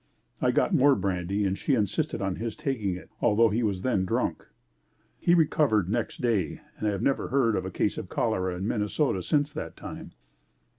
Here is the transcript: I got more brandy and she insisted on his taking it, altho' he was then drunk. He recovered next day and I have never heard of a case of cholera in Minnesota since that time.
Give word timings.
I 0.41 0.49
got 0.49 0.73
more 0.73 0.95
brandy 0.95 1.45
and 1.45 1.55
she 1.55 1.75
insisted 1.75 2.23
on 2.23 2.37
his 2.37 2.55
taking 2.55 2.95
it, 2.95 3.11
altho' 3.21 3.49
he 3.49 3.61
was 3.61 3.83
then 3.83 4.03
drunk. 4.03 4.47
He 5.19 5.35
recovered 5.35 5.89
next 5.91 6.21
day 6.21 6.59
and 6.79 6.87
I 6.87 6.89
have 6.91 7.03
never 7.03 7.27
heard 7.27 7.55
of 7.55 7.65
a 7.65 7.69
case 7.69 7.99
of 7.99 8.09
cholera 8.09 8.55
in 8.55 8.67
Minnesota 8.67 9.21
since 9.21 9.53
that 9.53 9.77
time. 9.77 10.13